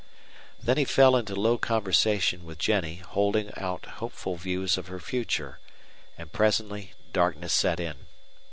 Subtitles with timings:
[0.59, 5.59] Then he fell into low conversation with Jennie, holding out hopeful views of her future,
[6.17, 8.07] and presently darkness set in.